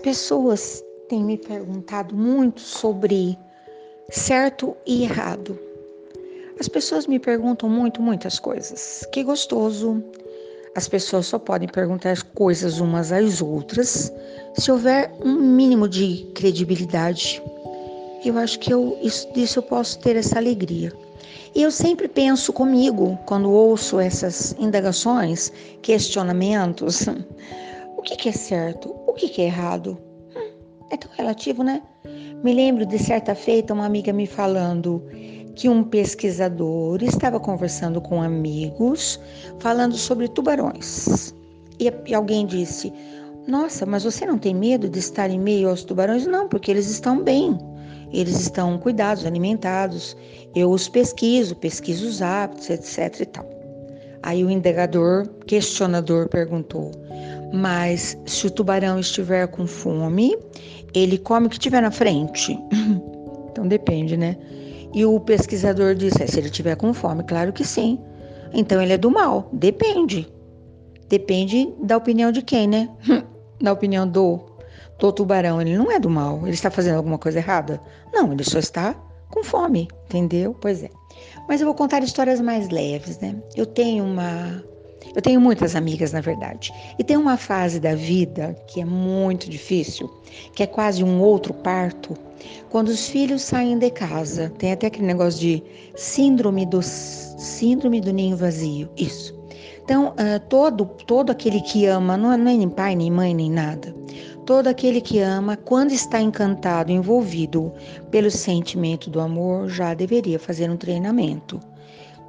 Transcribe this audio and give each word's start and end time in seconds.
pessoas 0.00 0.82
têm 1.08 1.22
me 1.22 1.36
perguntado 1.36 2.16
muito 2.16 2.60
sobre 2.60 3.38
certo 4.10 4.76
e 4.86 5.04
errado. 5.04 5.58
As 6.58 6.68
pessoas 6.68 7.06
me 7.06 7.18
perguntam 7.18 7.68
muito, 7.68 8.02
muitas 8.02 8.38
coisas. 8.38 9.06
Que 9.12 9.22
gostoso. 9.22 10.02
As 10.74 10.86
pessoas 10.88 11.26
só 11.26 11.38
podem 11.38 11.68
perguntar 11.68 12.22
coisas 12.34 12.80
umas 12.80 13.10
às 13.12 13.40
outras 13.42 14.12
se 14.54 14.70
houver 14.70 15.12
um 15.24 15.34
mínimo 15.34 15.88
de 15.88 16.30
credibilidade. 16.34 17.42
Eu 18.24 18.38
acho 18.38 18.58
que 18.58 18.72
eu, 18.72 18.98
isso, 19.02 19.30
disso 19.32 19.58
eu 19.58 19.62
posso 19.62 19.98
ter 19.98 20.16
essa 20.16 20.38
alegria. 20.38 20.92
E 21.54 21.62
eu 21.62 21.70
sempre 21.70 22.06
penso 22.06 22.52
comigo, 22.52 23.18
quando 23.26 23.50
ouço 23.50 23.98
essas 23.98 24.54
indagações, 24.58 25.52
questionamentos, 25.82 27.06
o 27.96 28.02
que, 28.02 28.16
que 28.16 28.28
é 28.28 28.32
certo, 28.32 28.94
o 29.10 29.14
que, 29.14 29.28
que 29.28 29.42
é 29.42 29.46
errado? 29.46 29.98
É 30.90 30.96
tão 30.96 31.10
relativo, 31.16 31.62
né? 31.62 31.82
Me 32.42 32.52
lembro 32.52 32.86
de 32.86 32.98
certa 32.98 33.34
feita 33.34 33.74
uma 33.74 33.84
amiga 33.84 34.12
me 34.12 34.26
falando 34.26 35.04
que 35.54 35.68
um 35.68 35.82
pesquisador 35.84 37.02
estava 37.02 37.38
conversando 37.38 38.00
com 38.00 38.22
amigos 38.22 39.20
falando 39.58 39.96
sobre 39.96 40.28
tubarões. 40.28 41.34
E, 41.78 41.92
e 42.06 42.14
alguém 42.14 42.46
disse: 42.46 42.92
Nossa, 43.46 43.84
mas 43.84 44.04
você 44.04 44.24
não 44.24 44.38
tem 44.38 44.54
medo 44.54 44.88
de 44.88 44.98
estar 44.98 45.28
em 45.28 45.38
meio 45.38 45.68
aos 45.68 45.84
tubarões? 45.84 46.26
Não, 46.26 46.48
porque 46.48 46.70
eles 46.70 46.88
estão 46.88 47.22
bem. 47.22 47.58
Eles 48.12 48.40
estão 48.40 48.78
cuidados, 48.78 49.26
alimentados. 49.26 50.16
Eu 50.54 50.70
os 50.70 50.88
pesquiso, 50.88 51.54
pesquiso 51.56 52.08
os 52.08 52.22
hábitos, 52.22 52.70
etc 52.70 53.20
e 53.20 53.26
tal. 53.26 53.48
Aí 54.22 54.44
o 54.44 54.50
indagador, 54.50 55.28
questionador, 55.46 56.28
perguntou: 56.28 56.90
Mas 57.52 58.16
se 58.26 58.46
o 58.46 58.50
tubarão 58.50 58.98
estiver 58.98 59.46
com 59.48 59.66
fome, 59.66 60.36
ele 60.94 61.18
come 61.18 61.46
o 61.46 61.50
que 61.50 61.58
tiver 61.58 61.80
na 61.80 61.90
frente. 61.90 62.58
então 63.50 63.66
depende, 63.66 64.16
né? 64.16 64.36
E 64.94 65.04
o 65.04 65.18
pesquisador 65.20 65.94
disse: 65.94 66.22
é, 66.22 66.26
se 66.26 66.38
ele 66.38 66.48
estiver 66.48 66.76
com 66.76 66.92
fome, 66.92 67.22
claro 67.24 67.52
que 67.52 67.64
sim. 67.64 67.98
Então 68.52 68.80
ele 68.80 68.92
é 68.92 68.98
do 68.98 69.10
mal. 69.10 69.48
Depende. 69.52 70.28
Depende 71.08 71.72
da 71.82 71.96
opinião 71.96 72.30
de 72.30 72.42
quem, 72.42 72.68
né? 72.68 72.88
da 73.60 73.72
opinião 73.72 74.06
do, 74.06 74.40
do 74.98 75.12
tubarão. 75.12 75.60
Ele 75.60 75.76
não 75.76 75.90
é 75.90 75.98
do 75.98 76.10
mal. 76.10 76.40
Ele 76.42 76.54
está 76.54 76.70
fazendo 76.70 76.96
alguma 76.96 77.18
coisa 77.18 77.38
errada? 77.38 77.80
Não, 78.12 78.32
ele 78.32 78.44
só 78.44 78.58
está 78.58 78.94
com 79.28 79.44
fome, 79.44 79.88
entendeu? 80.06 80.56
Pois 80.60 80.82
é. 80.82 80.90
Mas 81.48 81.60
eu 81.60 81.66
vou 81.66 81.74
contar 81.74 82.02
histórias 82.02 82.40
mais 82.40 82.68
leves, 82.68 83.18
né? 83.18 83.36
Eu 83.56 83.66
tenho 83.66 84.04
uma 84.04 84.62
eu 85.14 85.20
tenho 85.20 85.40
muitas 85.40 85.74
amigas, 85.74 86.12
na 86.12 86.20
verdade. 86.20 86.72
E 86.98 87.04
tem 87.04 87.16
uma 87.16 87.36
fase 87.36 87.80
da 87.80 87.94
vida 87.94 88.56
que 88.66 88.80
é 88.80 88.84
muito 88.84 89.50
difícil, 89.50 90.08
que 90.54 90.62
é 90.62 90.66
quase 90.66 91.02
um 91.02 91.20
outro 91.20 91.52
parto, 91.52 92.14
quando 92.68 92.88
os 92.88 93.08
filhos 93.08 93.42
saem 93.42 93.78
de 93.78 93.90
casa. 93.90 94.50
Tem 94.58 94.72
até 94.72 94.86
aquele 94.86 95.06
negócio 95.06 95.40
de 95.40 95.62
síndrome 95.96 96.64
do 96.64 96.80
síndrome 96.82 98.00
do 98.00 98.12
ninho 98.12 98.36
vazio. 98.36 98.88
Isso. 98.96 99.38
Então, 99.82 100.10
uh, 100.10 100.38
todo 100.48 100.84
todo 100.84 101.30
aquele 101.30 101.60
que 101.60 101.86
ama, 101.86 102.16
não 102.16 102.32
é 102.32 102.36
nem 102.36 102.68
pai, 102.68 102.94
nem 102.94 103.10
mãe, 103.10 103.34
nem 103.34 103.50
nada. 103.50 103.94
Todo 104.46 104.68
aquele 104.68 105.00
que 105.00 105.18
ama, 105.18 105.56
quando 105.56 105.92
está 105.92 106.20
encantado, 106.20 106.90
envolvido 106.90 107.72
pelo 108.10 108.30
sentimento 108.30 109.10
do 109.10 109.20
amor, 109.20 109.68
já 109.68 109.94
deveria 109.94 110.38
fazer 110.38 110.70
um 110.70 110.76
treinamento 110.76 111.60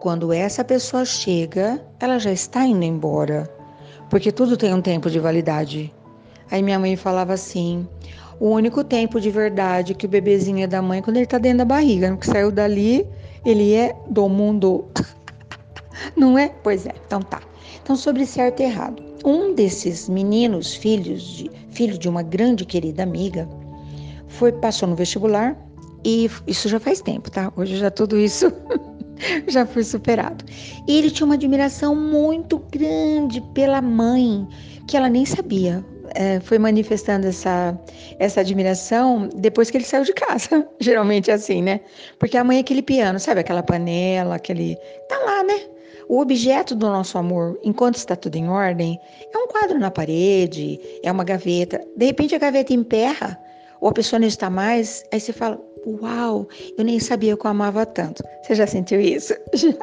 quando 0.02 0.34
essa 0.34 0.64
pessoa 0.64 1.06
chega, 1.06 1.80
ela 2.00 2.18
já 2.18 2.32
está 2.32 2.66
indo 2.66 2.84
embora, 2.84 3.48
porque 4.10 4.32
tudo 4.32 4.58
tem 4.58 4.74
um 4.74 4.82
tempo 4.82 5.12
de 5.12 5.20
validade. 5.20 5.94
Aí 6.50 6.64
minha 6.64 6.80
mãe 6.80 6.96
falava 6.96 7.34
assim: 7.34 7.88
o 8.40 8.48
único 8.50 8.84
tempo 8.84 9.22
de 9.22 9.30
verdade 9.30 9.94
que 9.94 10.08
o 10.08 10.10
bebezinho 10.10 10.64
é 10.64 10.68
da 10.68 10.82
mãe 10.82 10.98
é 10.98 11.02
quando 11.04 11.18
ele 11.18 11.26
está 11.26 11.38
dentro 11.38 11.60
da 11.60 11.66
barriga, 11.66 12.10
no 12.10 12.18
que 12.18 12.26
saiu 12.26 12.52
dali, 12.52 13.08
ele 13.46 13.76
é 13.76 13.96
do 14.10 14.28
mundo. 14.28 14.86
Não 16.18 16.36
é? 16.36 16.50
Pois 16.64 16.88
é, 16.88 16.94
então 17.06 17.22
tá. 17.22 17.40
Então, 17.84 17.96
sobre 17.96 18.26
certo 18.26 18.62
e 18.62 18.64
errado. 18.64 19.04
Um 19.24 19.54
desses 19.54 20.10
meninos, 20.10 20.74
filhos 20.74 21.22
de, 21.22 21.52
filho 21.70 21.96
de 21.96 22.10
uma 22.10 22.24
grande 22.24 22.66
querida 22.66 23.04
amiga, 23.04 23.48
foi 24.28 24.52
passou 24.52 24.90
no 24.90 24.96
vestibular 24.96 25.56
e 26.04 26.28
isso 26.48 26.68
já 26.68 26.80
faz 26.80 27.02
tempo, 27.02 27.30
tá? 27.30 27.54
Hoje 27.56 27.78
já 27.78 27.92
tudo 27.92 28.18
isso 28.18 28.52
já 29.48 29.66
foi 29.66 29.84
superado. 29.84 30.44
E 30.88 30.98
ele 30.98 31.12
tinha 31.12 31.26
uma 31.26 31.36
admiração 31.36 31.96
muito 31.96 32.60
grande 32.72 33.42
pela 33.54 33.82
mãe, 33.82 34.48
que 34.88 34.98
ela 34.98 35.10
nem 35.10 35.26
sabia. 35.26 35.84
É, 36.14 36.42
foi 36.42 36.60
manifestando 36.60 37.28
essa, 37.28 37.80
essa 38.20 38.42
admiração 38.42 39.30
depois 39.36 39.72
que 39.72 39.78
ele 39.78 39.86
saiu 39.86 40.04
de 40.04 40.14
casa. 40.14 40.68
Geralmente 40.80 41.32
é 41.32 41.36
assim, 41.36 41.62
né? 41.62 41.80
Porque 42.20 42.38
a 42.38 42.44
mãe 42.44 42.58
é 42.58 42.62
aquele 42.62 42.82
piano, 42.82 43.20
sabe? 43.20 43.40
Aquela 43.40 43.64
panela, 43.64 44.36
aquele. 44.36 44.76
Tá 45.08 45.18
lá, 45.20 45.44
né? 45.44 45.62
O 46.10 46.20
objeto 46.20 46.76
do 46.76 46.88
nosso 46.88 47.18
amor, 47.18 47.58
enquanto 47.64 47.96
está 47.96 48.18
tudo 48.18 48.36
em 48.36 48.50
ordem, 48.50 49.00
é 49.34 49.38
um 49.38 49.48
quadro 49.48 49.80
na 49.80 49.90
parede, 49.90 50.78
é 51.02 51.10
uma 51.10 51.24
gaveta. 51.24 51.82
De 51.96 52.06
repente 52.06 52.36
a 52.36 52.40
gaveta 52.40 52.74
emperra, 52.74 53.40
ou 53.80 53.88
a 53.88 53.94
pessoa 53.94 54.20
não 54.20 54.28
está 54.28 54.50
mais, 54.50 55.06
aí 55.14 55.22
você 55.22 55.32
fala: 55.32 55.58
Uau, 55.86 56.48
eu 56.78 56.84
nem 56.84 57.00
sabia 57.00 57.36
que 57.36 57.46
eu 57.46 57.50
amava 57.50 57.86
tanto. 57.86 58.24
Você 58.44 58.56
já 58.56 58.68
sentiu 58.68 59.02
isso? 59.02 59.34
Já. 59.54 59.74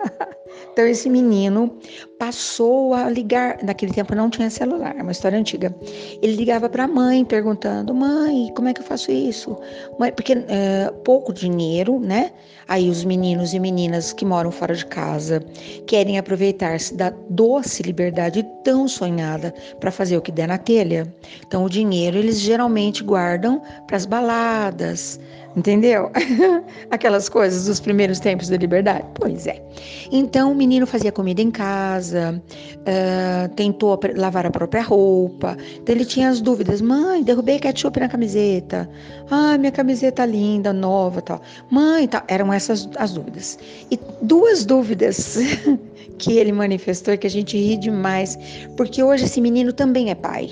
Então 0.73 0.87
esse 0.87 1.09
menino 1.11 1.77
passou 2.19 2.95
a 2.95 3.09
ligar, 3.09 3.59
naquele 3.63 3.93
tempo 3.93 4.15
não 4.15 4.31
tinha 4.31 4.51
celular, 4.51 4.95
é 4.97 5.03
uma 5.03 5.13
história 5.13 5.39
antiga. 5.39 5.75
Ele 6.23 6.35
ligava 6.35 6.69
para 6.69 6.85
a 6.85 6.89
mãe 6.89 7.25
perguntando: 7.25 7.95
"Mãe, 7.95 8.53
como 8.55 8.69
é 8.69 8.75
que 8.75 8.81
eu 8.81 8.85
faço 8.85 9.11
isso?" 9.11 9.57
Mãe, 9.99 10.13
porque 10.13 10.33
é, 10.33 10.93
pouco 11.05 11.33
dinheiro, 11.33 11.99
né? 11.99 12.33
Aí 12.67 12.91
os 12.91 13.05
meninos 13.05 13.55
e 13.55 13.59
meninas 13.59 14.13
que 14.13 14.25
moram 14.25 14.51
fora 14.51 14.75
de 14.75 14.85
casa 14.87 15.43
querem 15.87 16.19
aproveitar-se 16.19 16.95
da 16.95 17.11
doce 17.31 17.83
liberdade 17.83 18.47
tão 18.63 18.87
sonhada 18.87 19.55
para 19.81 19.91
fazer 19.91 20.17
o 20.17 20.23
que 20.23 20.31
der 20.31 20.49
na 20.49 20.59
telha. 20.59 21.13
Então 21.47 21.65
o 21.65 21.71
dinheiro 21.71 22.19
eles 22.19 22.39
geralmente 22.41 23.03
guardam 23.03 23.63
para 23.87 23.97
as 23.97 24.05
baladas, 24.05 25.19
entendeu? 25.57 26.11
Aquelas 26.91 27.29
coisas 27.29 27.67
dos 27.67 27.81
primeiros 27.81 28.21
tempos 28.21 28.49
da 28.49 28.57
liberdade. 28.57 29.05
Pois 29.15 29.47
é. 29.47 29.63
Então 30.11 30.53
o 30.53 30.55
menino 30.55 30.87
fazia 30.87 31.13
comida 31.13 31.43
em 31.43 31.51
casa, 31.51 32.43
uh, 32.81 33.55
tentou 33.55 33.99
lavar 34.17 34.47
a 34.47 34.51
própria 34.51 34.83
roupa. 34.83 35.57
Então 35.77 35.95
ele 35.95 36.05
tinha 36.05 36.29
as 36.29 36.41
dúvidas: 36.41 36.81
mãe, 36.81 37.23
derrubei 37.23 37.59
ketchup 37.59 37.99
na 37.99 38.09
camiseta. 38.09 38.89
Ah, 39.31 39.59
minha 39.59 39.73
camiseta 39.73 40.25
linda, 40.25 40.73
nova, 40.73 41.21
tal. 41.21 41.41
Mãe, 41.71 42.07
tal. 42.07 42.23
Eram 42.29 42.53
essas 42.53 42.89
as 42.97 43.13
dúvidas. 43.13 43.59
E 43.91 43.99
duas 44.23 44.65
dúvidas 44.65 45.39
que 46.19 46.39
ele 46.39 46.53
manifestou 46.53 47.17
que 47.17 47.27
a 47.27 47.31
gente 47.31 47.57
ri 47.57 47.77
demais, 47.77 48.39
porque 48.77 49.03
hoje 49.03 49.25
esse 49.25 49.41
menino 49.41 49.73
também 49.73 50.11
é 50.11 50.15
pai. 50.15 50.51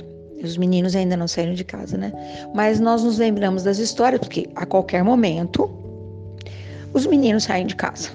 Os 0.51 0.57
meninos 0.57 0.95
ainda 0.97 1.17
não 1.17 1.29
saíram 1.29 1.55
de 1.55 1.65
casa, 1.65 1.97
né? 1.97 2.13
Mas 2.55 2.81
nós 2.81 3.03
nos 3.03 3.19
lembramos 3.19 3.63
das 3.63 3.79
histórias, 3.79 4.21
porque 4.21 4.49
a 4.55 4.67
qualquer 4.67 5.03
momento 5.03 5.71
os 6.93 7.07
meninos 7.07 7.45
saem 7.45 7.67
de 7.67 7.77
casa 7.77 8.11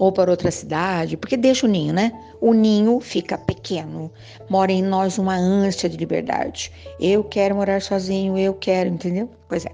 ou 0.00 0.10
para 0.10 0.30
outra 0.30 0.50
cidade, 0.50 1.14
porque 1.14 1.36
deixa 1.36 1.66
o 1.66 1.68
ninho, 1.68 1.92
né? 1.92 2.10
O 2.40 2.54
ninho 2.54 3.00
fica 3.00 3.36
pequeno, 3.36 4.10
mora 4.48 4.72
em 4.72 4.82
nós 4.82 5.18
uma 5.18 5.36
ânsia 5.36 5.90
de 5.90 5.98
liberdade. 5.98 6.72
Eu 6.98 7.22
quero 7.22 7.54
morar 7.54 7.82
sozinho, 7.82 8.38
eu 8.38 8.54
quero, 8.54 8.88
entendeu? 8.88 9.28
Pois 9.46 9.66
é. 9.66 9.72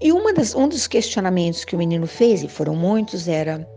E 0.00 0.10
uma 0.12 0.32
das, 0.32 0.54
um 0.54 0.66
dos 0.66 0.86
questionamentos 0.86 1.62
que 1.62 1.74
o 1.74 1.78
menino 1.78 2.06
fez, 2.06 2.42
e 2.42 2.48
foram 2.48 2.74
muitos, 2.74 3.28
era: 3.28 3.68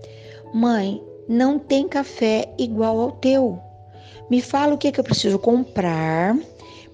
Mãe, 0.54 1.04
não 1.28 1.60
tem 1.60 1.86
café 1.86 2.50
igual 2.58 2.98
ao 2.98 3.12
teu. 3.12 3.60
Me 4.30 4.42
fala 4.42 4.76
o 4.76 4.78
que, 4.78 4.88
é 4.88 4.92
que 4.94 5.02
eu 5.02 5.04
preciso 5.04 5.38
comprar, 5.38 6.34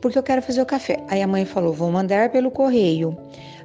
porque 0.06 0.20
eu 0.20 0.24
quero 0.24 0.40
fazer 0.40 0.62
o 0.62 0.68
café. 0.68 1.04
Aí 1.08 1.24
a 1.24 1.26
mãe 1.26 1.46
falou: 1.46 1.74
Vou 1.74 1.92
mandar 1.92 2.30
pelo 2.30 2.52
correio 2.52 3.18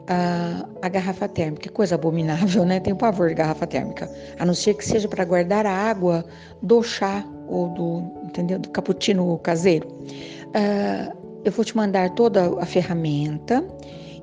a, 0.09 0.67
a 0.81 0.89
garrafa 0.89 1.29
térmica. 1.29 1.65
Que 1.65 1.69
coisa 1.69 1.97
abominável, 1.97 2.65
né? 2.65 2.81
Tenho 2.81 2.97
pavor 2.97 3.29
de 3.29 3.35
garrafa 3.35 3.67
térmica. 3.67 4.11
A 4.39 4.47
não 4.47 4.55
ser 4.55 4.73
que 4.73 4.83
seja 4.83 5.07
para 5.07 5.23
guardar 5.23 5.67
a 5.67 5.71
água 5.71 6.25
do 6.63 6.83
chá 6.83 7.23
ou 7.47 7.69
do, 7.69 8.11
entendeu? 8.25 8.59
Do 8.59 8.71
cappuccino 8.71 9.37
caseiro. 9.41 9.87
Uh, 9.89 11.15
eu 11.45 11.53
vou 11.53 11.63
te 11.63 11.77
mandar 11.77 12.09
toda 12.15 12.59
a 12.59 12.65
ferramenta 12.65 13.63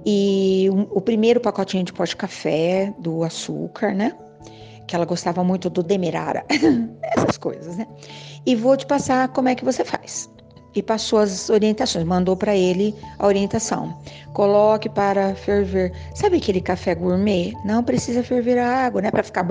e 0.03 0.67
um, 0.73 0.87
o 0.89 0.99
primeiro 0.99 1.39
pacotinho 1.39 1.83
de 1.83 1.93
pó 1.93 2.03
de 2.03 2.15
café, 2.15 2.91
do 2.97 3.23
açúcar, 3.23 3.93
né? 3.93 4.11
Que 4.87 4.95
ela 4.95 5.05
gostava 5.05 5.43
muito 5.43 5.69
do 5.69 5.83
demerara, 5.83 6.43
essas 7.15 7.37
coisas, 7.37 7.77
né? 7.77 7.85
E 8.43 8.55
vou 8.55 8.75
te 8.75 8.87
passar 8.87 9.27
como 9.27 9.49
é 9.49 9.53
que 9.53 9.63
você 9.63 9.85
faz 9.85 10.35
e 10.75 10.83
passou 10.83 11.19
as 11.19 11.49
orientações, 11.49 12.05
mandou 12.05 12.35
para 12.35 12.55
ele 12.55 12.93
a 13.17 13.25
orientação. 13.25 13.97
Coloque 14.33 14.87
para 14.87 15.33
ferver. 15.35 15.91
Sabe 16.13 16.37
aquele 16.37 16.61
café 16.61 16.93
gourmet? 16.93 17.53
Não 17.65 17.83
precisa 17.83 18.23
ferver 18.23 18.59
a 18.59 18.85
água, 18.85 19.01
né, 19.01 19.09
para 19.09 19.23
ficar 19.23 19.45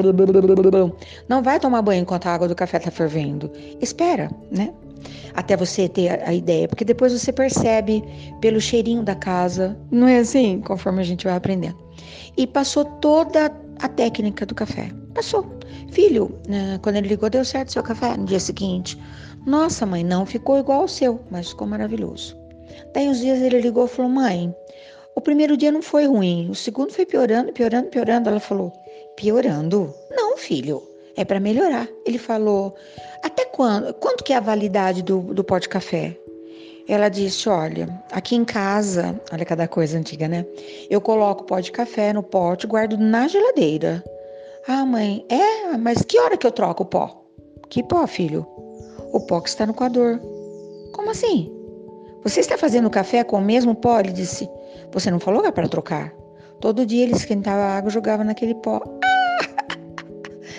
Não 1.28 1.42
vai 1.42 1.58
tomar 1.58 1.82
banho 1.82 2.02
enquanto 2.02 2.26
a 2.26 2.34
água 2.34 2.48
do 2.48 2.54
café 2.54 2.76
está 2.76 2.90
fervendo. 2.90 3.50
Espera, 3.80 4.30
né? 4.50 4.72
Até 5.34 5.56
você 5.56 5.88
ter 5.88 6.08
a, 6.08 6.30
a 6.30 6.34
ideia, 6.34 6.68
porque 6.68 6.84
depois 6.84 7.12
você 7.12 7.32
percebe 7.32 8.02
pelo 8.40 8.60
cheirinho 8.60 9.02
da 9.02 9.14
casa, 9.14 9.76
não 9.90 10.08
é 10.08 10.18
assim? 10.18 10.60
Conforme 10.60 11.00
a 11.00 11.04
gente 11.04 11.24
vai 11.24 11.34
aprendendo. 11.34 11.76
E 12.36 12.46
passou 12.46 12.84
toda 12.84 13.52
a 13.80 13.88
técnica 13.88 14.46
do 14.46 14.54
café. 14.54 14.90
Passou. 15.14 15.46
Filho, 15.90 16.38
né, 16.48 16.78
quando 16.82 16.96
ele 16.96 17.08
ligou, 17.08 17.30
deu 17.30 17.44
certo 17.44 17.72
seu 17.72 17.82
café 17.82 18.16
no 18.16 18.24
dia 18.24 18.40
seguinte. 18.40 18.98
Nossa, 19.46 19.86
mãe, 19.86 20.02
não 20.02 20.26
ficou 20.26 20.58
igual 20.58 20.80
ao 20.80 20.88
seu, 20.88 21.20
mas 21.30 21.50
ficou 21.50 21.68
maravilhoso. 21.68 22.36
Daí 22.92 23.08
uns 23.08 23.20
dias 23.20 23.40
ele 23.40 23.60
ligou 23.60 23.84
e 23.84 23.88
falou: 23.88 24.10
Mãe, 24.10 24.52
o 25.14 25.20
primeiro 25.20 25.56
dia 25.56 25.70
não 25.70 25.80
foi 25.80 26.04
ruim, 26.06 26.50
o 26.50 26.54
segundo 26.54 26.92
foi 26.92 27.06
piorando, 27.06 27.52
piorando, 27.52 27.88
piorando. 27.88 28.28
Ela 28.28 28.40
falou: 28.40 28.72
Piorando? 29.16 29.94
Não, 30.10 30.36
filho, 30.36 30.82
é 31.16 31.24
para 31.24 31.38
melhorar. 31.38 31.88
Ele 32.04 32.18
falou: 32.18 32.74
Até 33.22 33.44
quando? 33.44 33.94
Quanto 33.94 34.24
que 34.24 34.32
é 34.32 34.36
a 34.36 34.40
validade 34.40 35.00
do, 35.00 35.20
do 35.20 35.44
pó 35.44 35.58
de 35.58 35.68
café? 35.68 36.18
Ela 36.88 37.08
disse: 37.08 37.48
Olha, 37.48 37.88
aqui 38.10 38.34
em 38.34 38.44
casa, 38.44 39.20
olha 39.32 39.44
cada 39.44 39.68
coisa 39.68 39.96
antiga, 39.96 40.26
né? 40.26 40.44
Eu 40.90 41.00
coloco 41.00 41.44
pó 41.44 41.60
de 41.60 41.70
café 41.70 42.12
no 42.12 42.22
pote, 42.22 42.66
guardo 42.66 42.98
na 42.98 43.28
geladeira. 43.28 44.02
Ah, 44.66 44.84
mãe, 44.84 45.24
é? 45.28 45.76
Mas 45.76 46.02
que 46.02 46.18
hora 46.18 46.36
que 46.36 46.46
eu 46.46 46.50
troco 46.50 46.82
o 46.82 46.86
pó? 46.86 47.24
Que 47.68 47.84
pó, 47.84 48.04
filho? 48.08 48.55
O 49.12 49.20
pó 49.20 49.40
que 49.40 49.48
está 49.48 49.66
no 49.66 49.74
coador. 49.74 50.20
Como 50.92 51.10
assim? 51.10 51.52
Você 52.22 52.40
está 52.40 52.58
fazendo 52.58 52.90
café 52.90 53.22
com 53.22 53.38
o 53.38 53.42
mesmo 53.42 53.74
pó? 53.74 54.00
Ele 54.00 54.12
disse. 54.12 54.48
Você 54.92 55.10
não 55.10 55.20
falou 55.20 55.42
que 55.42 55.48
é 55.48 55.52
para 55.52 55.68
trocar? 55.68 56.12
Todo 56.60 56.86
dia 56.86 57.04
ele 57.04 57.12
esquentava 57.12 57.60
a 57.60 57.76
água 57.76 57.90
e 57.90 57.94
jogava 57.94 58.24
naquele 58.24 58.54
pó. 58.54 58.80
Ah! 59.04 59.76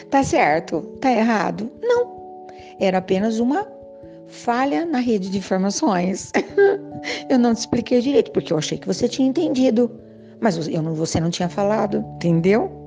Tá 0.10 0.24
certo? 0.24 0.84
Tá 1.02 1.12
errado? 1.12 1.70
Não. 1.82 2.48
Era 2.80 3.00
apenas 3.00 3.40
uma 3.40 3.68
falha 4.28 4.86
na 4.86 5.00
rede 5.00 5.30
de 5.30 5.38
informações. 5.38 6.32
eu 7.30 7.38
não 7.38 7.54
te 7.54 7.58
expliquei 7.58 8.00
direito, 8.00 8.32
porque 8.32 8.54
eu 8.54 8.58
achei 8.58 8.78
que 8.78 8.88
você 8.88 9.08
tinha 9.10 9.28
entendido. 9.28 9.92
Mas 10.40 10.68
eu 10.68 10.82
não, 10.82 10.94
você 10.94 11.20
não 11.20 11.30
tinha 11.30 11.50
falado, 11.50 12.06
entendeu? 12.16 12.87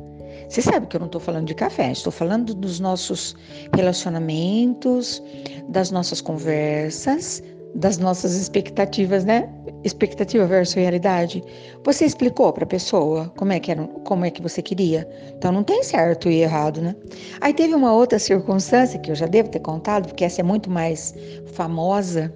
Você 0.50 0.62
sabe 0.62 0.88
que 0.88 0.96
eu 0.96 0.98
não 0.98 1.06
estou 1.06 1.20
falando 1.20 1.46
de 1.46 1.54
café, 1.54 1.92
estou 1.92 2.10
falando 2.10 2.52
dos 2.52 2.80
nossos 2.80 3.36
relacionamentos, 3.72 5.22
das 5.68 5.92
nossas 5.92 6.20
conversas, 6.20 7.40
das 7.76 7.98
nossas 7.98 8.34
expectativas, 8.34 9.24
né? 9.24 9.48
Expectativa 9.84 10.44
versus 10.46 10.74
realidade. 10.74 11.40
Você 11.84 12.04
explicou 12.04 12.52
para 12.52 12.64
a 12.64 12.66
pessoa 12.66 13.32
como 13.36 13.52
é 13.52 13.60
que 13.60 13.70
era, 13.70 13.86
como 14.04 14.24
é 14.24 14.30
que 14.30 14.42
você 14.42 14.60
queria. 14.60 15.08
Então 15.38 15.52
não 15.52 15.62
tem 15.62 15.84
certo 15.84 16.28
e 16.28 16.42
errado, 16.42 16.82
né? 16.82 16.96
Aí 17.40 17.54
teve 17.54 17.72
uma 17.72 17.94
outra 17.94 18.18
circunstância 18.18 18.98
que 18.98 19.12
eu 19.12 19.14
já 19.14 19.26
devo 19.26 19.50
ter 19.50 19.60
contado, 19.60 20.08
porque 20.08 20.24
essa 20.24 20.40
é 20.40 20.44
muito 20.44 20.68
mais 20.68 21.14
famosa, 21.52 22.34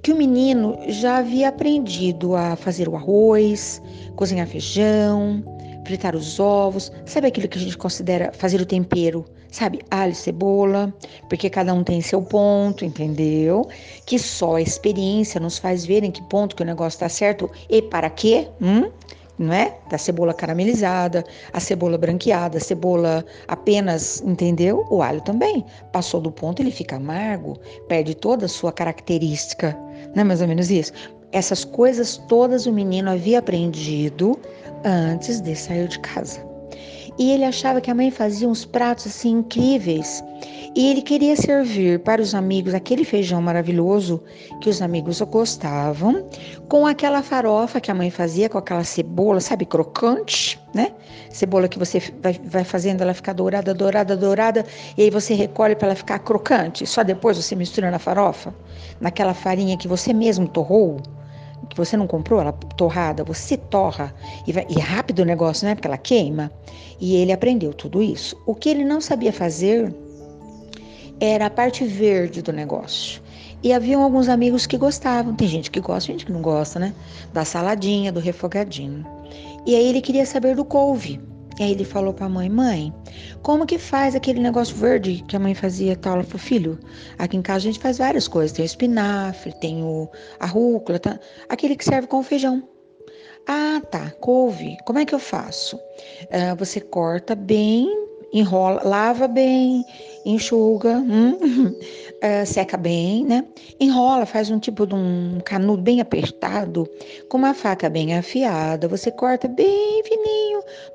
que 0.00 0.12
o 0.12 0.16
menino 0.16 0.78
já 0.86 1.16
havia 1.16 1.48
aprendido 1.48 2.36
a 2.36 2.54
fazer 2.54 2.88
o 2.88 2.94
arroz, 2.94 3.82
cozinhar 4.14 4.46
feijão, 4.46 5.42
fritar 5.84 6.14
os 6.14 6.38
ovos, 6.38 6.92
sabe 7.04 7.28
aquilo 7.28 7.48
que 7.48 7.58
a 7.58 7.60
gente 7.60 7.76
considera 7.76 8.32
fazer 8.32 8.60
o 8.60 8.66
tempero, 8.66 9.24
sabe? 9.50 9.80
Alho, 9.90 10.14
cebola, 10.14 10.92
porque 11.28 11.50
cada 11.50 11.72
um 11.74 11.84
tem 11.84 12.00
seu 12.00 12.22
ponto, 12.22 12.84
entendeu? 12.84 13.68
Que 14.06 14.18
só 14.18 14.56
a 14.56 14.62
experiência 14.62 15.40
nos 15.40 15.58
faz 15.58 15.84
ver 15.84 16.02
em 16.04 16.10
que 16.10 16.22
ponto 16.28 16.56
que 16.56 16.62
o 16.62 16.66
negócio 16.66 16.96
está 16.96 17.08
certo 17.08 17.50
e 17.68 17.82
para 17.82 18.08
quê, 18.10 18.48
hum? 18.60 18.90
não 19.38 19.52
é? 19.52 19.76
Da 19.90 19.98
cebola 19.98 20.32
caramelizada, 20.32 21.24
a 21.52 21.60
cebola 21.60 21.98
branqueada, 21.98 22.58
a 22.58 22.60
cebola 22.60 23.24
apenas, 23.48 24.22
entendeu? 24.22 24.86
O 24.90 25.02
alho 25.02 25.20
também. 25.20 25.64
Passou 25.92 26.20
do 26.20 26.30
ponto, 26.30 26.60
ele 26.60 26.70
fica 26.70 26.96
amargo, 26.96 27.58
perde 27.88 28.14
toda 28.14 28.46
a 28.46 28.48
sua 28.48 28.72
característica. 28.72 29.76
Não 30.14 30.22
é 30.22 30.24
mais 30.24 30.40
ou 30.40 30.48
menos 30.48 30.70
isso? 30.70 30.92
Essas 31.32 31.64
coisas 31.64 32.18
todas 32.28 32.66
o 32.66 32.72
menino 32.72 33.10
havia 33.10 33.38
aprendido 33.38 34.38
antes 34.84 35.40
de 35.40 35.56
sair 35.56 35.88
de 35.88 35.98
casa. 36.00 36.52
E 37.18 37.30
ele 37.30 37.44
achava 37.44 37.80
que 37.80 37.90
a 37.90 37.94
mãe 37.94 38.10
fazia 38.10 38.48
uns 38.48 38.64
pratos 38.64 39.06
assim 39.06 39.38
incríveis. 39.38 40.22
E 40.74 40.90
ele 40.90 41.02
queria 41.02 41.36
servir 41.36 42.00
para 42.00 42.22
os 42.22 42.34
amigos 42.34 42.72
aquele 42.72 43.04
feijão 43.04 43.42
maravilhoso 43.42 44.22
que 44.60 44.70
os 44.70 44.80
amigos 44.80 45.20
gostavam, 45.20 46.26
com 46.68 46.86
aquela 46.86 47.22
farofa 47.22 47.78
que 47.78 47.90
a 47.90 47.94
mãe 47.94 48.10
fazia, 48.10 48.48
com 48.48 48.56
aquela 48.56 48.82
cebola, 48.82 49.40
sabe, 49.40 49.66
crocante, 49.66 50.58
né? 50.74 50.92
Cebola 51.30 51.68
que 51.68 51.78
você 51.78 52.00
vai, 52.22 52.40
vai 52.44 52.64
fazendo 52.64 53.02
ela 53.02 53.12
ficar 53.12 53.34
dourada, 53.34 53.74
dourada, 53.74 54.16
dourada, 54.16 54.64
e 54.96 55.02
aí 55.02 55.10
você 55.10 55.34
recolhe 55.34 55.76
para 55.76 55.88
ela 55.88 55.96
ficar 55.96 56.18
crocante. 56.20 56.86
Só 56.86 57.02
depois 57.02 57.36
você 57.36 57.54
mistura 57.54 57.90
na 57.90 57.98
farofa, 57.98 58.54
naquela 58.98 59.34
farinha 59.34 59.76
que 59.76 59.86
você 59.86 60.14
mesmo 60.14 60.48
torrou 60.48 61.02
que 61.68 61.76
você 61.76 61.96
não 61.96 62.06
comprou 62.06 62.40
ela 62.40 62.52
torrada, 62.52 63.24
você 63.24 63.56
torra 63.56 64.14
e, 64.46 64.52
vai, 64.52 64.66
e 64.68 64.78
rápido 64.78 65.20
o 65.20 65.24
negócio, 65.24 65.66
né? 65.66 65.74
Porque 65.74 65.86
ela 65.86 65.98
queima. 65.98 66.50
E 67.00 67.16
ele 67.16 67.32
aprendeu 67.32 67.72
tudo 67.72 68.02
isso. 68.02 68.36
O 68.46 68.54
que 68.54 68.68
ele 68.68 68.84
não 68.84 69.00
sabia 69.00 69.32
fazer 69.32 69.94
era 71.20 71.46
a 71.46 71.50
parte 71.50 71.84
verde 71.84 72.42
do 72.42 72.52
negócio. 72.52 73.22
E 73.62 73.72
haviam 73.72 74.02
alguns 74.02 74.28
amigos 74.28 74.66
que 74.66 74.76
gostavam. 74.76 75.34
Tem 75.34 75.46
gente 75.46 75.70
que 75.70 75.80
gosta, 75.80 76.12
gente 76.12 76.26
que 76.26 76.32
não 76.32 76.42
gosta, 76.42 76.78
né? 76.78 76.92
Da 77.32 77.44
saladinha, 77.44 78.10
do 78.10 78.18
refogadinho. 78.18 79.06
E 79.64 79.76
aí 79.76 79.88
ele 79.88 80.00
queria 80.00 80.26
saber 80.26 80.56
do 80.56 80.64
couve. 80.64 81.20
E 81.58 81.62
aí 81.62 81.72
ele 81.72 81.84
falou 81.84 82.12
para 82.12 82.26
a 82.26 82.28
mãe: 82.28 82.48
Mãe, 82.48 82.92
como 83.42 83.66
que 83.66 83.78
faz 83.78 84.14
aquele 84.14 84.40
negócio 84.40 84.74
verde 84.76 85.24
que 85.26 85.36
a 85.36 85.38
mãe 85.38 85.54
fazia? 85.54 85.98
Ela 86.04 86.22
falou: 86.22 86.38
Filho, 86.38 86.78
aqui 87.18 87.36
em 87.36 87.42
casa 87.42 87.58
a 87.58 87.72
gente 87.72 87.78
faz 87.78 87.98
várias 87.98 88.28
coisas: 88.28 88.52
tem 88.52 88.64
o 88.64 88.66
espinafre, 88.66 89.52
tem 89.60 89.82
o, 89.82 90.08
a 90.40 90.46
rúcula, 90.46 90.98
tá? 90.98 91.18
aquele 91.48 91.76
que 91.76 91.84
serve 91.84 92.08
com 92.08 92.22
feijão. 92.22 92.62
Ah, 93.46 93.80
tá, 93.90 94.10
couve. 94.20 94.76
Como 94.84 94.98
é 94.98 95.04
que 95.04 95.14
eu 95.14 95.18
faço? 95.18 95.76
Uh, 95.76 96.56
você 96.56 96.80
corta 96.80 97.34
bem 97.34 97.88
enrola, 98.32 98.80
lava 98.82 99.28
bem, 99.28 99.84
enxuga, 100.24 100.96
hum, 100.96 101.36
uh, 101.36 102.46
seca 102.46 102.76
bem, 102.76 103.24
né? 103.24 103.44
Enrola, 103.78 104.24
faz 104.24 104.50
um 104.50 104.58
tipo 104.58 104.86
de 104.86 104.94
um 104.94 105.38
canudo 105.44 105.82
bem 105.82 106.00
apertado, 106.00 106.88
com 107.28 107.36
uma 107.36 107.52
faca 107.52 107.90
bem 107.90 108.16
afiada, 108.16 108.88
você 108.88 109.10
corta 109.10 109.46
bem 109.46 110.02
fininho. 110.04 110.21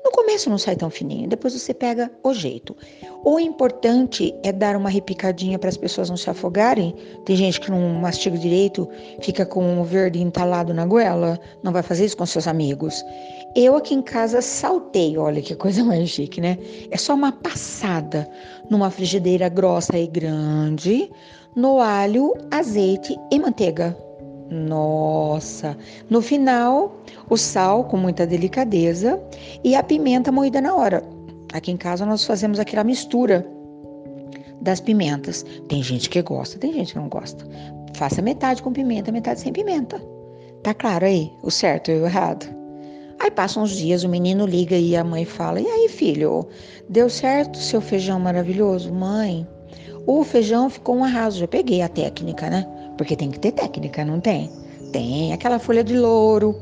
No 0.04 0.10
começo 0.12 0.48
não 0.48 0.58
sai 0.58 0.76
tão 0.76 0.90
fininho, 0.90 1.28
depois 1.28 1.52
você 1.52 1.74
pega 1.74 2.10
o 2.22 2.32
jeito. 2.32 2.76
O 3.24 3.38
importante 3.38 4.34
é 4.42 4.52
dar 4.52 4.76
uma 4.76 4.88
repicadinha 4.88 5.58
para 5.58 5.68
as 5.68 5.76
pessoas 5.76 6.08
não 6.08 6.16
se 6.16 6.30
afogarem. 6.30 6.94
Tem 7.24 7.36
gente 7.36 7.60
que 7.60 7.70
não 7.70 7.80
mastiga 7.94 8.38
direito, 8.38 8.88
fica 9.20 9.44
com 9.44 9.80
o 9.80 9.84
verde 9.84 10.20
entalado 10.22 10.72
na 10.72 10.86
goela, 10.86 11.38
não 11.62 11.72
vai 11.72 11.82
fazer 11.82 12.04
isso 12.04 12.16
com 12.16 12.24
seus 12.24 12.46
amigos. 12.46 13.04
Eu 13.56 13.76
aqui 13.76 13.94
em 13.94 14.02
casa 14.02 14.40
saltei, 14.40 15.18
olha 15.18 15.42
que 15.42 15.54
coisa 15.54 15.82
mais 15.82 16.08
chique, 16.08 16.40
né? 16.40 16.58
É 16.90 16.96
só 16.96 17.14
uma 17.14 17.32
passada 17.32 18.28
numa 18.70 18.90
frigideira 18.90 19.48
grossa 19.48 19.98
e 19.98 20.06
grande, 20.06 21.10
no 21.56 21.80
alho, 21.80 22.34
azeite 22.50 23.16
e 23.32 23.38
manteiga. 23.38 23.96
Nossa! 24.50 25.76
No 26.08 26.22
final, 26.22 26.96
o 27.28 27.36
sal 27.36 27.84
com 27.84 27.96
muita 27.96 28.26
delicadeza 28.26 29.20
e 29.62 29.74
a 29.74 29.82
pimenta 29.82 30.32
moída 30.32 30.60
na 30.60 30.74
hora. 30.74 31.02
Aqui 31.52 31.70
em 31.70 31.76
casa 31.76 32.06
nós 32.06 32.24
fazemos 32.24 32.58
aquela 32.58 32.84
mistura 32.84 33.46
das 34.60 34.80
pimentas. 34.80 35.44
Tem 35.68 35.82
gente 35.82 36.08
que 36.08 36.20
gosta, 36.22 36.58
tem 36.58 36.72
gente 36.72 36.92
que 36.92 36.98
não 36.98 37.08
gosta. 37.08 37.44
Faça 37.94 38.22
metade 38.22 38.62
com 38.62 38.72
pimenta, 38.72 39.12
metade 39.12 39.40
sem 39.40 39.52
pimenta. 39.52 40.00
Tá 40.62 40.74
claro 40.74 41.04
aí 41.04 41.32
o 41.42 41.50
certo 41.50 41.90
e 41.90 41.98
o 41.98 42.06
errado? 42.06 42.46
Aí 43.20 43.30
passam 43.30 43.64
uns 43.64 43.70
dias, 43.70 44.04
o 44.04 44.08
menino 44.08 44.46
liga 44.46 44.76
e 44.76 44.96
a 44.96 45.02
mãe 45.02 45.24
fala: 45.24 45.60
E 45.60 45.66
aí, 45.66 45.88
filho, 45.88 46.46
deu 46.88 47.10
certo 47.10 47.58
seu 47.58 47.80
feijão 47.80 48.20
maravilhoso? 48.20 48.92
Mãe, 48.92 49.46
o 50.06 50.22
feijão 50.22 50.70
ficou 50.70 50.96
um 50.96 51.04
arraso. 51.04 51.40
Já 51.40 51.48
peguei 51.48 51.82
a 51.82 51.88
técnica, 51.88 52.48
né? 52.48 52.66
Porque 52.98 53.16
tem 53.16 53.30
que 53.30 53.38
ter 53.38 53.52
técnica, 53.52 54.04
não 54.04 54.20
tem? 54.20 54.50
Tem 54.92 55.32
aquela 55.32 55.58
folha 55.58 55.84
de 55.84 55.96
louro, 55.96 56.54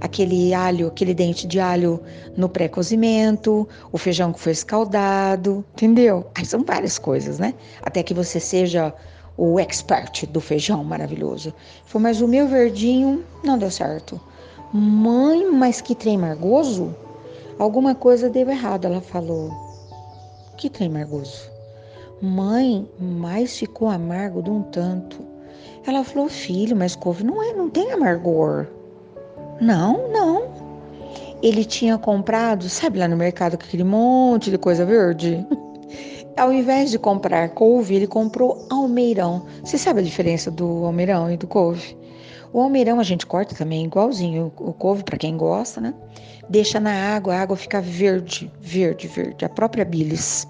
aquele 0.00 0.54
alho, 0.54 0.86
aquele 0.86 1.12
dente 1.12 1.46
de 1.46 1.58
alho 1.58 2.00
no 2.36 2.48
pré-cozimento, 2.48 3.68
o 3.92 3.98
feijão 3.98 4.32
que 4.32 4.40
foi 4.40 4.52
escaldado, 4.52 5.64
entendeu? 5.74 6.26
Aí 6.34 6.46
são 6.46 6.64
várias 6.64 6.98
coisas, 6.98 7.38
né? 7.38 7.54
Até 7.82 8.02
que 8.02 8.14
você 8.14 8.38
seja 8.38 8.94
o 9.36 9.58
expert 9.58 10.26
do 10.26 10.40
feijão 10.40 10.84
maravilhoso. 10.84 11.52
Foi, 11.84 12.00
mas 12.00 12.20
o 12.20 12.28
meu 12.28 12.46
verdinho 12.46 13.24
não 13.42 13.58
deu 13.58 13.70
certo. 13.70 14.20
Mãe, 14.72 15.50
mas 15.50 15.80
que 15.80 15.94
trem 15.94 16.16
margoso? 16.16 16.94
Alguma 17.58 17.94
coisa 17.94 18.30
deu 18.30 18.48
errado, 18.48 18.84
ela 18.84 19.00
falou. 19.00 19.50
Que 20.56 20.70
trem 20.70 20.88
margoso? 20.88 21.50
Mãe, 22.22 22.88
mas 22.98 23.58
ficou 23.58 23.88
amargo 23.88 24.42
de 24.42 24.50
um 24.50 24.62
tanto. 24.62 25.29
Ela 25.86 26.04
falou, 26.04 26.28
filho, 26.28 26.76
mas 26.76 26.94
couve 26.94 27.24
não 27.24 27.42
é, 27.42 27.52
não 27.52 27.68
tem 27.70 27.92
amargor. 27.92 28.66
Não, 29.60 30.08
não. 30.08 30.50
Ele 31.42 31.64
tinha 31.64 31.96
comprado, 31.96 32.68
sabe 32.68 32.98
lá 32.98 33.08
no 33.08 33.16
mercado 33.16 33.54
aquele 33.54 33.84
monte 33.84 34.50
de 34.50 34.58
coisa 34.58 34.84
verde? 34.84 35.46
ao 36.36 36.52
invés 36.52 36.90
de 36.90 36.98
comprar 36.98 37.50
couve, 37.50 37.94
ele 37.94 38.06
comprou 38.06 38.66
almeirão. 38.70 39.44
Você 39.62 39.76
sabe 39.76 40.00
a 40.00 40.02
diferença 40.02 40.50
do 40.50 40.84
almeirão 40.84 41.30
e 41.30 41.36
do 41.36 41.46
couve? 41.46 41.96
O 42.52 42.60
almeirão 42.60 42.98
a 42.98 43.02
gente 43.02 43.26
corta 43.26 43.54
também 43.54 43.84
igualzinho 43.84 44.52
o 44.56 44.72
couve 44.72 45.04
para 45.04 45.18
quem 45.18 45.36
gosta, 45.36 45.80
né? 45.80 45.94
Deixa 46.48 46.80
na 46.80 47.14
água, 47.14 47.34
a 47.34 47.42
água 47.42 47.56
fica 47.56 47.80
verde, 47.80 48.50
verde, 48.60 49.06
verde, 49.06 49.44
a 49.44 49.48
própria 49.48 49.84
bilis. 49.84 50.48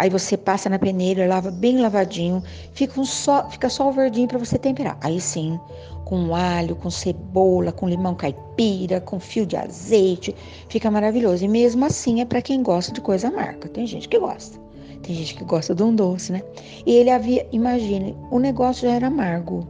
Aí 0.00 0.08
você 0.08 0.34
passa 0.34 0.70
na 0.70 0.78
peneira, 0.78 1.26
lava 1.26 1.50
bem 1.50 1.78
lavadinho, 1.78 2.42
fica, 2.72 2.98
um 2.98 3.04
só, 3.04 3.46
fica 3.50 3.68
só 3.68 3.86
o 3.86 3.92
verdinho 3.92 4.26
para 4.26 4.38
você 4.38 4.56
temperar. 4.58 4.96
Aí 5.02 5.20
sim, 5.20 5.60
com 6.06 6.34
alho, 6.34 6.74
com 6.74 6.90
cebola, 6.90 7.70
com 7.70 7.86
limão 7.86 8.14
caipira, 8.14 8.98
com 8.98 9.20
fio 9.20 9.44
de 9.44 9.58
azeite, 9.58 10.34
fica 10.70 10.90
maravilhoso. 10.90 11.44
E 11.44 11.48
mesmo 11.48 11.84
assim 11.84 12.22
é 12.22 12.24
para 12.24 12.40
quem 12.40 12.62
gosta 12.62 12.94
de 12.94 13.00
coisa 13.02 13.28
amarga. 13.28 13.68
Tem 13.68 13.86
gente 13.86 14.08
que 14.08 14.18
gosta. 14.18 14.58
Tem 15.02 15.14
gente 15.14 15.34
que 15.34 15.44
gosta 15.44 15.74
de 15.74 15.82
um 15.82 15.94
doce, 15.94 16.32
né? 16.32 16.40
E 16.86 16.94
ele 16.94 17.10
havia, 17.10 17.46
imagine, 17.52 18.16
o 18.30 18.38
negócio 18.38 18.88
já 18.88 18.94
era 18.94 19.08
amargo. 19.08 19.68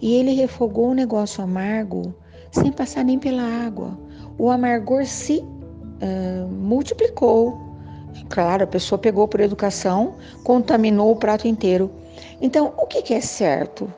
E 0.00 0.12
ele 0.12 0.32
refogou 0.32 0.88
o 0.90 0.94
negócio 0.94 1.40
amargo 1.40 2.12
sem 2.50 2.72
passar 2.72 3.04
nem 3.04 3.16
pela 3.16 3.44
água. 3.44 3.96
O 4.36 4.50
amargor 4.50 5.06
se 5.06 5.38
uh, 5.38 6.48
multiplicou. 6.48 7.67
Claro, 8.28 8.64
a 8.64 8.66
pessoa 8.66 8.98
pegou 8.98 9.26
por 9.26 9.40
educação, 9.40 10.16
contaminou 10.44 11.10
o 11.10 11.16
prato 11.16 11.46
inteiro. 11.46 11.90
Então, 12.40 12.72
o 12.76 12.86
que, 12.86 13.14
é 13.14 13.20
certo? 13.20 13.92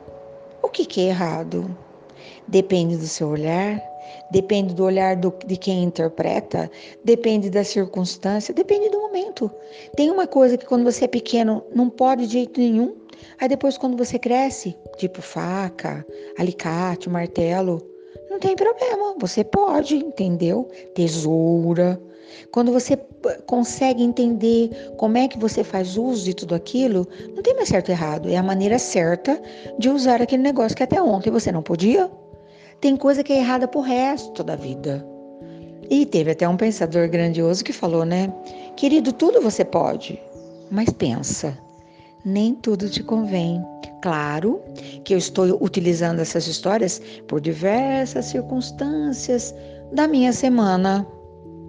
O 0.61 0.69
que, 0.69 0.85
que 0.85 1.01
é 1.01 1.09
errado? 1.09 1.75
Depende 2.47 2.97
do 2.97 3.07
seu 3.07 3.29
olhar, 3.29 3.81
depende 4.31 4.73
do 4.73 4.83
olhar 4.83 5.15
do, 5.15 5.33
de 5.45 5.57
quem 5.57 5.83
interpreta, 5.83 6.69
depende 7.03 7.49
da 7.49 7.63
circunstância, 7.63 8.53
depende 8.53 8.89
do 8.89 8.99
momento. 8.99 9.51
Tem 9.95 10.09
uma 10.09 10.27
coisa 10.27 10.57
que 10.57 10.65
quando 10.65 10.83
você 10.83 11.05
é 11.05 11.07
pequeno 11.07 11.63
não 11.73 11.89
pode 11.89 12.27
de 12.27 12.33
jeito 12.33 12.59
nenhum, 12.59 12.95
aí 13.39 13.47
depois 13.47 13.77
quando 13.77 13.97
você 13.97 14.17
cresce, 14.17 14.75
tipo 14.97 15.21
faca, 15.21 16.05
alicate, 16.37 17.09
martelo, 17.09 17.81
não 18.29 18.39
tem 18.39 18.55
problema, 18.55 19.15
você 19.19 19.43
pode, 19.43 19.95
entendeu? 19.95 20.69
Tesoura. 20.95 22.01
Quando 22.51 22.71
você 22.71 22.97
consegue 23.45 24.03
entender 24.03 24.69
como 24.97 25.17
é 25.17 25.27
que 25.27 25.37
você 25.37 25.63
faz 25.63 25.97
uso 25.97 26.25
de 26.25 26.33
tudo 26.33 26.55
aquilo, 26.55 27.07
não 27.35 27.43
tem 27.43 27.55
mais 27.55 27.69
certo 27.69 27.89
e 27.89 27.91
errado, 27.91 28.29
é 28.29 28.37
a 28.37 28.43
maneira 28.43 28.79
certa 28.79 29.41
de 29.77 29.89
usar 29.89 30.21
aquele 30.21 30.43
negócio 30.43 30.75
que 30.75 30.83
até 30.83 31.01
ontem 31.01 31.29
você 31.29 31.51
não 31.51 31.61
podia. 31.61 32.09
Tem 32.79 32.95
coisa 32.97 33.23
que 33.23 33.31
é 33.31 33.37
errada 33.37 33.67
pro 33.67 33.81
resto 33.81 34.43
da 34.43 34.55
vida. 34.55 35.05
E 35.89 36.05
teve 36.05 36.31
até 36.31 36.47
um 36.47 36.57
pensador 36.57 37.09
grandioso 37.09 37.63
que 37.63 37.73
falou, 37.73 38.05
né? 38.05 38.33
Querido, 38.75 39.11
tudo 39.11 39.41
você 39.41 39.65
pode, 39.65 40.19
mas 40.71 40.89
pensa, 40.89 41.57
nem 42.23 42.55
tudo 42.55 42.89
te 42.89 43.03
convém. 43.03 43.61
Claro 44.01 44.61
que 45.03 45.13
eu 45.13 45.17
estou 45.17 45.61
utilizando 45.61 46.19
essas 46.19 46.47
histórias 46.47 47.01
por 47.27 47.39
diversas 47.39 48.25
circunstâncias 48.25 49.53
da 49.91 50.07
minha 50.07 50.33
semana, 50.33 51.05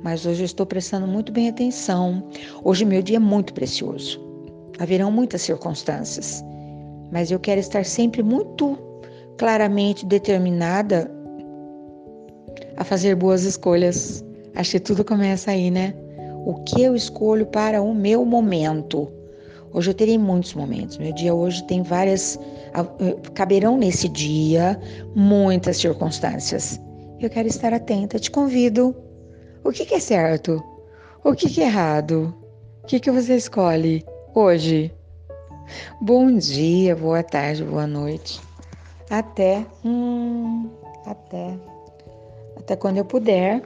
mas 0.02 0.26
hoje 0.26 0.42
eu 0.42 0.46
estou 0.46 0.66
prestando 0.66 1.06
muito 1.06 1.32
bem 1.32 1.48
atenção. 1.48 2.22
Hoje 2.64 2.84
meu 2.84 3.02
dia 3.02 3.16
é 3.16 3.20
muito 3.20 3.54
precioso. 3.54 4.20
Haverão 4.78 5.10
muitas 5.10 5.42
circunstâncias, 5.42 6.44
mas 7.12 7.30
eu 7.30 7.38
quero 7.38 7.60
estar 7.60 7.84
sempre 7.84 8.22
muito 8.22 8.78
claramente 9.38 10.04
determinada 10.06 11.10
a 12.76 12.84
fazer 12.84 13.14
boas 13.14 13.44
escolhas. 13.44 14.24
Acho 14.54 14.72
que 14.72 14.80
tudo 14.80 15.04
começa 15.04 15.50
aí, 15.50 15.70
né? 15.70 15.94
O 16.44 16.54
que 16.64 16.82
eu 16.82 16.96
escolho 16.96 17.46
para 17.46 17.80
o 17.80 17.94
meu 17.94 18.24
momento? 18.24 19.10
Hoje 19.72 19.90
eu 19.90 19.94
terei 19.94 20.18
muitos 20.18 20.54
momentos. 20.54 20.98
Meu 20.98 21.14
dia 21.14 21.32
hoje 21.32 21.64
tem 21.64 21.82
várias. 21.82 22.38
Eh, 22.74 23.30
caberão 23.34 23.76
nesse 23.76 24.08
dia 24.08 24.78
muitas 25.14 25.78
circunstâncias. 25.78 26.80
Eu 27.20 27.30
quero 27.30 27.48
estar 27.48 27.72
atenta. 27.72 28.18
Te 28.18 28.30
convido. 28.30 28.94
O 29.64 29.70
que, 29.70 29.86
que 29.86 29.94
é 29.94 30.00
certo? 30.00 30.62
O 31.22 31.34
que, 31.34 31.48
que 31.48 31.60
é 31.60 31.66
errado? 31.66 32.34
O 32.82 32.86
que, 32.86 32.98
que 32.98 33.10
você 33.12 33.36
escolhe 33.36 34.04
hoje? 34.34 34.92
Bom 36.00 36.36
dia, 36.36 36.96
boa 36.96 37.22
tarde, 37.22 37.62
boa 37.62 37.86
noite. 37.86 38.40
Até, 39.08 39.64
hum, 39.84 40.68
até, 41.06 41.56
até 42.56 42.74
quando 42.74 42.96
eu 42.96 43.04
puder. 43.04 43.62